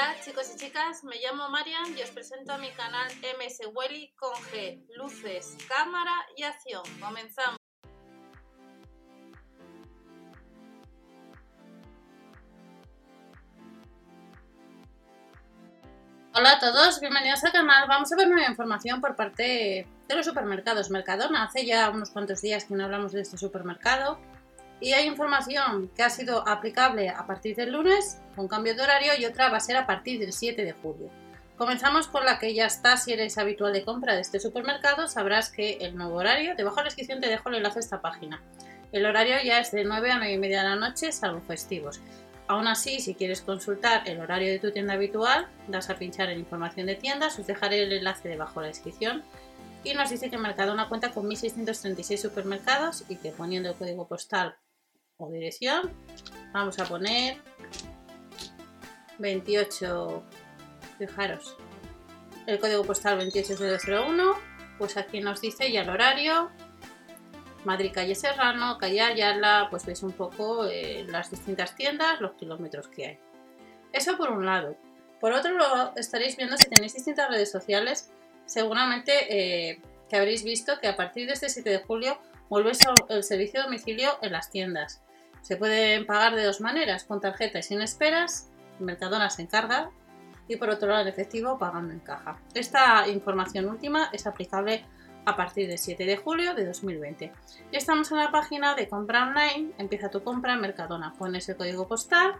[0.00, 3.06] Hola chicos y chicas, me llamo Marian y os presento a mi canal
[3.38, 6.82] MS Welly con G, luces, cámara y acción.
[6.98, 7.58] Comenzamos.
[16.32, 17.86] Hola a todos, bienvenidos al canal.
[17.86, 21.44] Vamos a ver nueva información por parte de los supermercados Mercadona.
[21.44, 24.18] Hace ya unos cuantos días que no hablamos de este supermercado
[24.80, 29.12] y hay información que ha sido aplicable a partir del lunes con cambio de horario
[29.18, 31.10] y otra va a ser a partir del 7 de julio.
[31.56, 35.50] Comenzamos con la que ya está, si eres habitual de compra de este supermercado, sabrás
[35.50, 38.42] que el nuevo horario, debajo de la descripción te dejo el enlace a esta página.
[38.92, 42.00] El horario ya es de 9 a 9 y media de la noche, salvo festivos.
[42.48, 46.38] Aún así, si quieres consultar el horario de tu tienda habitual, das a pinchar en
[46.38, 49.22] información de tiendas, os dejaré el enlace debajo de la descripción.
[49.84, 54.56] Y nos dice que Mercadona cuenta con 1.636 supermercados y que poniendo el código postal
[55.20, 55.92] o dirección.
[56.52, 57.36] Vamos a poner
[59.18, 60.22] 28,
[60.98, 61.56] fijaros,
[62.46, 64.34] el código postal 28001,
[64.78, 66.50] pues aquí nos dice ya el horario,
[67.64, 72.88] Madrid Calle Serrano, Calle Ayala, pues veis un poco eh, las distintas tiendas, los kilómetros
[72.88, 73.18] que hay.
[73.92, 74.76] Eso por un lado.
[75.20, 78.10] Por otro lado, estaréis viendo si tenéis distintas redes sociales,
[78.46, 79.12] seguramente
[79.70, 82.72] eh, que habréis visto que a partir de este 7 de julio vuelve
[83.10, 85.02] el servicio de domicilio en las tiendas.
[85.42, 89.90] Se pueden pagar de dos maneras, con tarjeta y sin esperas, Mercadona se encarga,
[90.50, 92.36] y por otro lado en efectivo pagando en caja.
[92.54, 94.84] Esta información última es aplicable
[95.24, 97.32] a partir del 7 de julio de 2020.
[97.70, 101.56] Ya estamos en la página de compra online, empieza tu compra en Mercadona, pones el
[101.56, 102.34] código postal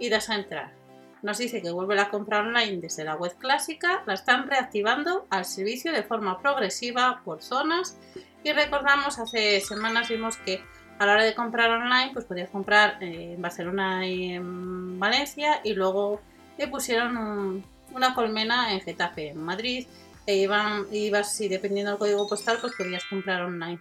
[0.00, 0.72] y das a entrar.
[1.22, 5.44] Nos dice que vuelve la compra online desde la web clásica, la están reactivando al
[5.44, 7.96] servicio de forma progresiva por zonas
[8.42, 10.64] y recordamos hace semanas vimos que
[11.00, 15.72] a la hora de comprar online, pues podías comprar en Barcelona y en Valencia y
[15.72, 16.20] luego
[16.58, 19.86] le pusieron una colmena en Getafe, en Madrid,
[20.26, 23.80] e iban, ibas, y dependiendo del código postal, pues podías comprar online.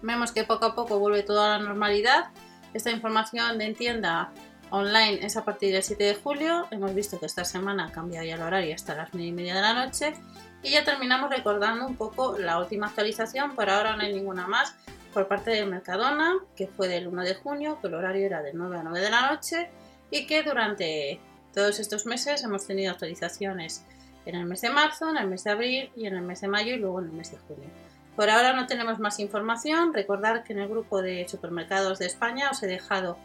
[0.00, 2.30] Vemos que poco a poco vuelve toda la normalidad.
[2.72, 4.32] Esta información de tienda
[4.70, 6.66] online es a partir del 7 de julio.
[6.70, 9.60] Hemos visto que esta semana cambia ya el horario hasta las 9 y media de
[9.60, 10.14] la noche.
[10.62, 13.54] Y ya terminamos recordando un poco la última actualización.
[13.54, 14.74] Por ahora no hay ninguna más
[15.14, 18.52] por parte de Mercadona, que fue del 1 de junio, que el horario era de
[18.52, 19.70] 9 a 9 de la noche
[20.10, 21.20] y que durante
[21.54, 23.84] todos estos meses hemos tenido actualizaciones
[24.26, 26.48] en el mes de marzo, en el mes de abril y en el mes de
[26.48, 27.68] mayo y luego en el mes de junio.
[28.16, 29.94] Por ahora no tenemos más información.
[29.94, 33.16] Recordar que en el grupo de supermercados de España os he dejado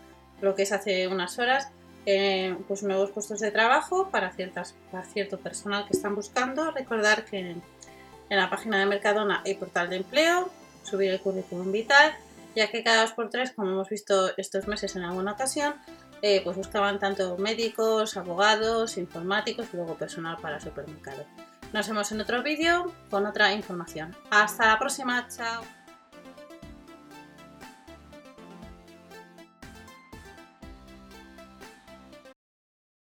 [0.42, 1.70] lo que es hace unas horas
[2.06, 6.72] eh, pues nuevos puestos de trabajo para, ciertas, para cierto personal que están buscando.
[6.72, 7.64] Recordar que en,
[8.30, 10.50] en la página de Mercadona hay portal de empleo,
[10.90, 12.14] subir el currículum vital,
[12.56, 15.76] ya que cada dos por tres, como hemos visto estos meses en alguna ocasión,
[16.22, 21.26] eh, pues buscaban tanto médicos, abogados, informáticos y luego personal para supermercado.
[21.72, 24.16] Nos vemos en otro vídeo con otra información.
[24.32, 25.79] Hasta la próxima, chao.